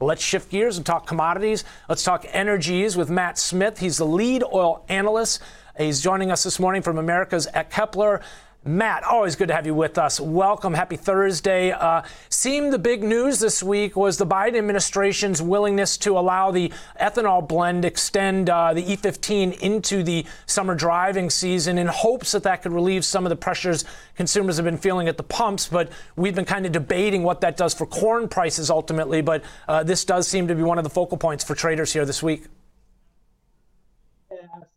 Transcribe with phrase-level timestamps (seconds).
[0.00, 1.64] Let's shift gears and talk commodities.
[1.88, 3.78] Let's talk energies with Matt Smith.
[3.78, 5.40] He's the lead oil analyst.
[5.78, 8.22] He's joining us this morning from Americas at Kpler.
[8.66, 10.18] Matt, always good to have you with us.
[10.18, 10.74] Welcome.
[10.74, 11.70] Happy Thursday.
[11.70, 16.72] Uh, seemed the big news this week was the Biden administration's willingness to allow the
[17.00, 22.62] ethanol blend extend uh, the E15 into the summer driving season in hopes that that
[22.62, 23.84] could relieve some of the pressures
[24.16, 25.68] consumers have been feeling at the pumps.
[25.68, 29.22] But we've been kind of debating what that does for corn prices ultimately.
[29.22, 32.04] But uh, this does seem to be one of the focal points for traders here
[32.04, 32.46] this week.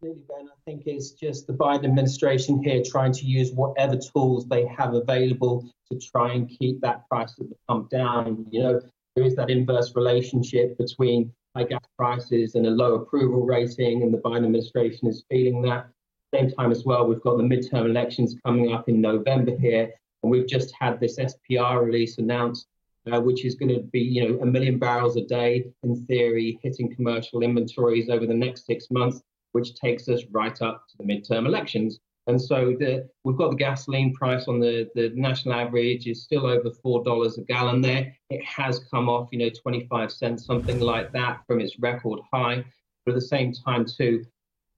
[0.00, 0.46] Absolutely, Ben.
[0.46, 4.94] I think it's just the Biden administration here trying to use whatever tools they have
[4.94, 8.46] available to try and keep that price at the pump down.
[8.48, 8.80] You know,
[9.16, 14.14] there is that inverse relationship between high gas prices and a low approval rating, and
[14.14, 15.88] the Biden administration is feeling that.
[16.32, 19.92] Same time as well, we've got the midterm elections coming up in November here,
[20.22, 22.68] and we've just had this SPR release announced
[23.10, 26.58] uh, which is going to be, you know, a million barrels a day in theory,
[26.62, 31.04] hitting commercial inventories over the next six months which takes us right up to the
[31.04, 31.98] midterm elections.
[32.26, 36.44] And so the, we've got the gasoline price on the, the national average is still
[36.44, 38.14] over four dollars a gallon there.
[38.28, 42.64] It has come off, you know, 25 cents, something like that, from its record high.
[43.06, 44.26] But at the same time, too,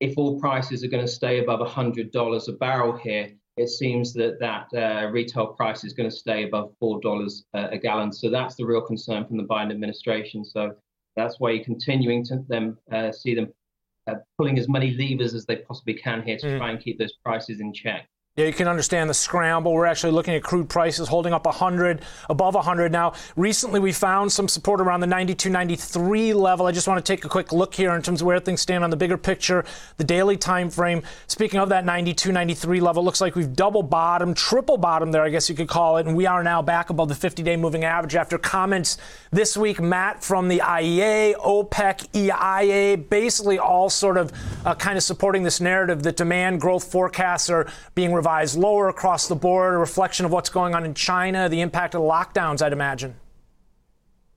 [0.00, 4.40] if all prices are going to stay above $100 a barrel here, it seems that
[4.40, 8.12] that uh, retail price is going to stay above four dollars a gallon.
[8.12, 10.44] So that's the real concern from the Biden administration.
[10.44, 10.74] So
[11.14, 13.52] that's why you're continuing to them uh, see them
[14.06, 16.58] uh, pulling as many levers as they possibly can here to mm.
[16.58, 18.08] try and keep those prices in check.
[18.36, 19.72] Yeah, you can understand the scramble.
[19.72, 22.90] We're actually looking at crude prices holding up 100, above 100.
[22.90, 26.66] Now, recently we found some support around the 92, 93 level.
[26.66, 28.82] I just want to take a quick look here in terms of where things stand
[28.82, 29.64] on the bigger picture,
[29.98, 31.04] the daily time frame.
[31.28, 35.28] Speaking of that 92, 93 level, looks like we've double bottomed, triple bottomed there, I
[35.28, 38.16] guess you could call it, and we are now back above the 50-day moving average
[38.16, 38.98] after comments
[39.30, 44.32] this week, Matt, from the IEA, OPEC, EIA, basically all sort of
[44.64, 49.28] uh, kind of supporting this narrative that demand growth forecasts are being revised lower across
[49.28, 52.62] the board, a reflection of what's going on in China, the impact of the lockdowns,
[52.62, 53.14] I'd imagine.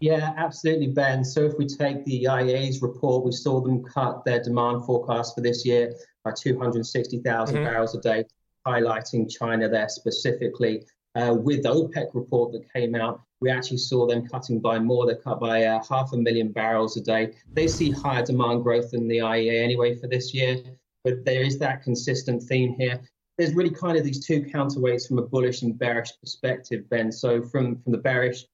[0.00, 1.24] Yeah, absolutely, Ben.
[1.24, 5.40] So if we take the IEA's report, we saw them cut their demand forecast for
[5.40, 7.64] this year by 260,000 mm-hmm.
[7.64, 8.24] barrels a day,
[8.66, 10.84] highlighting China there specifically.
[11.14, 15.06] Uh, with the OPEC report that came out, we actually saw them cutting by more.
[15.06, 17.34] They cut by uh, half a million barrels a day.
[17.52, 20.60] They see higher demand growth than the IEA anyway for this year,
[21.04, 23.00] but there is that consistent theme here
[23.38, 27.12] there's really kind of these two counterweights from a bullish and bearish perspective, Ben.
[27.12, 28.44] So from from the bearish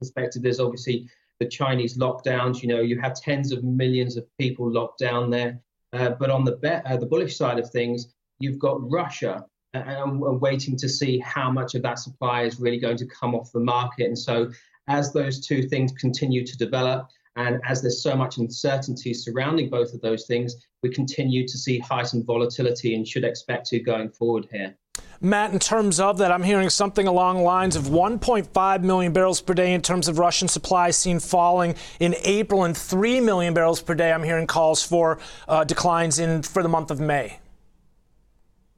[0.00, 1.08] perspective, there's obviously
[1.40, 2.62] the Chinese lockdowns.
[2.62, 5.60] You know, you have tens of millions of people locked down there.
[5.92, 8.08] Uh, but on the be- uh, the bullish side of things,
[8.40, 12.78] you've got Russia and, and waiting to see how much of that supply is really
[12.78, 14.06] going to come off the market.
[14.06, 14.50] And so,
[14.88, 17.08] as those two things continue to develop,
[17.38, 21.78] and as there's so much uncertainty surrounding both of those things, we continue to see
[21.78, 24.76] heightened volatility and should expect to going forward here.
[25.20, 29.40] Matt, in terms of that, I'm hearing something along the lines of 1.5 million barrels
[29.40, 33.80] per day in terms of Russian supply seen falling in April, and 3 million barrels
[33.80, 34.12] per day.
[34.12, 37.38] I'm hearing calls for uh, declines in for the month of May.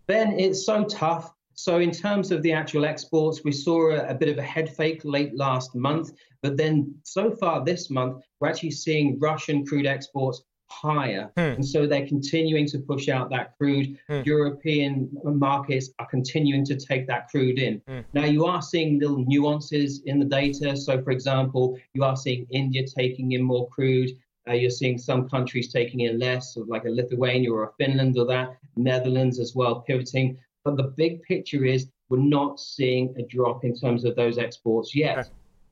[0.06, 1.32] Ben, it's so tough.
[1.62, 4.74] So, in terms of the actual exports, we saw a, a bit of a head
[4.74, 6.12] fake late last month.
[6.40, 11.30] But then so far this month, we're actually seeing Russian crude exports higher.
[11.36, 11.56] Hmm.
[11.56, 13.98] And so they're continuing to push out that crude.
[14.08, 14.22] Hmm.
[14.24, 17.82] European markets are continuing to take that crude in.
[17.86, 18.00] Hmm.
[18.14, 20.74] Now, you are seeing little nuances in the data.
[20.78, 24.12] So, for example, you are seeing India taking in more crude.
[24.48, 28.24] Uh, you're seeing some countries taking in less, like a Lithuania or a Finland or
[28.24, 30.38] that, Netherlands as well, pivoting.
[30.64, 34.94] But the big picture is we're not seeing a drop in terms of those exports
[34.94, 35.18] yet.
[35.18, 35.28] Okay.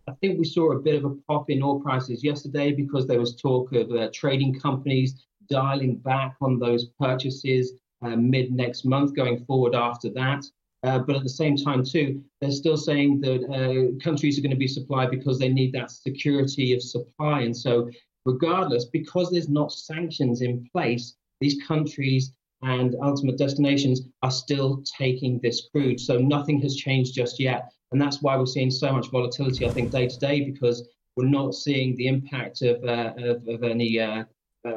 [0.08, 3.20] I think we saw a bit of a pop in oil prices yesterday because there
[3.20, 7.72] was talk of uh, trading companies dialing back on those purchases
[8.02, 10.44] uh, mid next month going forward after that.
[10.84, 14.52] Uh, but at the same time, too, they're still saying that uh, countries are going
[14.52, 17.40] to be supplied because they need that security of supply.
[17.40, 17.90] And so,
[18.24, 22.32] regardless, because there's not sanctions in place, these countries
[22.62, 26.00] and ultimate destinations are still taking this crude.
[26.00, 27.72] So nothing has changed just yet.
[27.92, 31.26] And that's why we're seeing so much volatility, I think, day to day, because we're
[31.26, 34.24] not seeing the impact of, uh, of, of, any uh,
[34.66, 34.76] uh,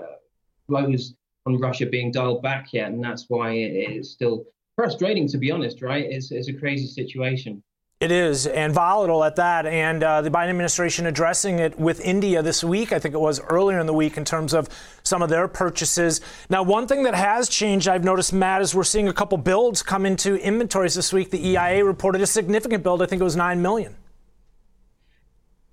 [0.67, 1.13] flows
[1.45, 2.91] on Russia being dialed back yet.
[2.91, 4.45] And that's why it's still
[4.75, 6.05] frustrating, to be honest, right?
[6.05, 7.61] It's, it's a crazy situation.
[8.01, 9.67] It is, and volatile at that.
[9.67, 13.39] And uh, the Biden administration addressing it with India this week, I think it was
[13.41, 14.69] earlier in the week, in terms of
[15.03, 16.19] some of their purchases.
[16.49, 19.83] Now, one thing that has changed, I've noticed, Matt, is we're seeing a couple builds
[19.83, 21.29] come into inventories this week.
[21.29, 23.03] The EIA reported a significant build.
[23.03, 23.95] I think it was 9 million.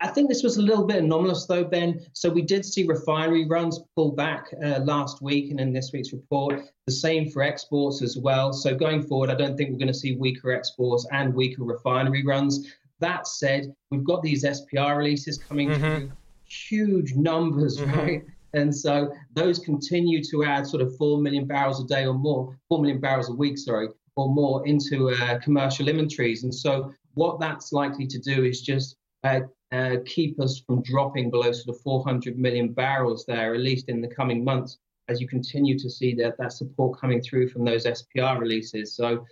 [0.01, 2.07] I think this was a little bit anomalous, though, Ben.
[2.13, 6.13] So we did see refinery runs pull back uh, last week and in this week's
[6.13, 6.63] report.
[6.87, 8.53] The same for exports as well.
[8.53, 12.25] So going forward, I don't think we're going to see weaker exports and weaker refinery
[12.25, 12.73] runs.
[13.01, 15.81] That said, we've got these SPR releases coming mm-hmm.
[15.81, 16.13] through,
[16.45, 17.99] huge numbers, mm-hmm.
[17.99, 18.25] right?
[18.55, 22.57] And so those continue to add sort of 4 million barrels a day or more,
[22.69, 26.45] 4 million barrels a week, sorry, or more into uh, commercial inventories.
[26.45, 29.41] And so what that's likely to do is just uh,
[29.73, 34.01] uh, keep us from dropping below sort of 400 million barrels there, at least in
[34.01, 34.79] the coming months,
[35.09, 38.95] as you continue to see that, that support coming through from those SPR releases.
[38.95, 39.25] So,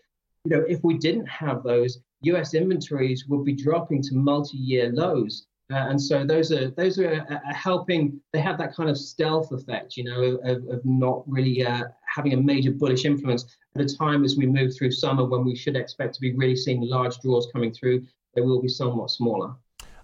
[0.44, 5.46] you know, if we didn't have those, US inventories would be dropping to multi-year lows.
[5.72, 8.20] Uh, and so those are those are, uh, uh, helping.
[8.32, 11.84] They have that kind of stealth effect, you know, of, of not really uh,
[12.14, 15.56] having a major bullish influence at a time as we move through summer when we
[15.56, 18.06] should expect to be really seeing large draws coming through.
[18.34, 19.56] They will be somewhat smaller.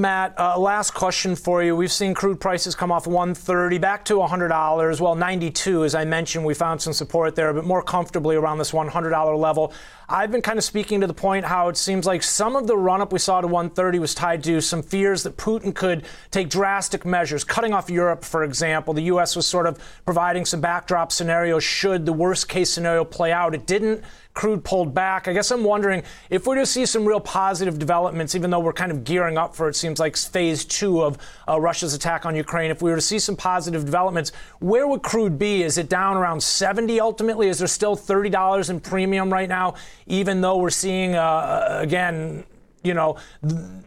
[0.00, 1.76] Matt, uh, last question for you.
[1.76, 5.00] We've seen crude prices come off 130 back to $100.
[5.00, 8.70] Well, 92, as I mentioned, we found some support there, but more comfortably around this
[8.72, 9.72] $100 level.
[10.08, 12.76] I've been kind of speaking to the point how it seems like some of the
[12.76, 16.48] run up we saw to 130 was tied to some fears that Putin could take
[16.48, 18.94] drastic measures, cutting off Europe, for example.
[18.94, 19.36] The U.S.
[19.36, 23.54] was sort of providing some backdrop scenarios should the worst case scenario play out.
[23.54, 24.04] It didn't
[24.34, 25.28] crude pulled back.
[25.28, 28.72] I guess I'm wondering if we're to see some real positive developments, even though we're
[28.72, 31.18] kind of gearing up for it seems like phase two of
[31.48, 32.70] uh, Russia's attack on Ukraine.
[32.70, 35.62] If we were to see some positive developments, where would crude be?
[35.62, 37.48] Is it down around 70 ultimately?
[37.48, 39.74] Is there still $30 in premium right now,
[40.06, 42.44] even though we're seeing, uh, uh again,
[42.82, 43.16] you know,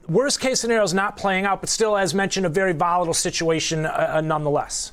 [0.08, 3.86] worst case scenario is not playing out, but still, as mentioned, a very volatile situation
[3.86, 4.92] uh, uh nonetheless?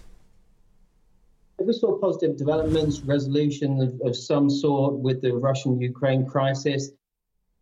[1.67, 6.91] We saw positive developments, resolution of, of some sort with the Russian Ukraine crisis,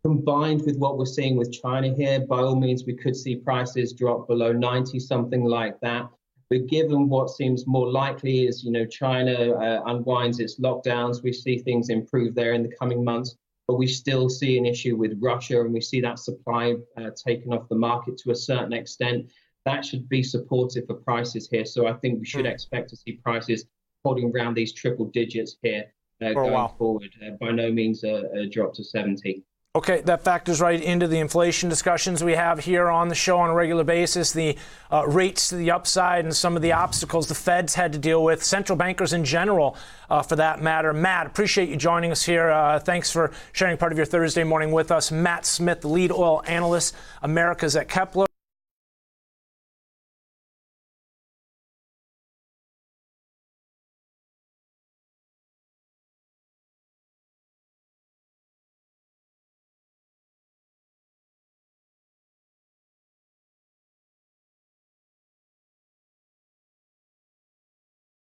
[0.03, 3.93] combined with what we're seeing with China here, by all means, we could see prices
[3.93, 6.09] drop below 90, something like that.
[6.49, 11.31] But given what seems more likely is, you know, China uh, unwinds its lockdowns, we
[11.31, 13.37] see things improve there in the coming months.
[13.67, 17.53] But we still see an issue with Russia, and we see that supply uh, taken
[17.53, 19.31] off the market to a certain extent.
[19.65, 21.63] That should be supportive for prices here.
[21.63, 22.51] So I think we should hmm.
[22.51, 23.65] expect to see prices
[24.03, 25.85] holding around these triple digits here
[26.21, 27.09] uh, going forward.
[27.25, 29.43] Uh, by no means a, a drop to 70.
[29.73, 33.49] Okay, that factors right into the inflation discussions we have here on the show on
[33.49, 34.33] a regular basis.
[34.33, 34.57] The
[34.91, 38.21] uh, rates to the upside and some of the obstacles the Feds had to deal
[38.21, 39.77] with, central bankers in general,
[40.09, 40.91] uh, for that matter.
[40.91, 42.49] Matt, appreciate you joining us here.
[42.49, 45.09] Uh, thanks for sharing part of your Thursday morning with us.
[45.09, 48.25] Matt Smith, lead oil analyst, Americas at Kpler.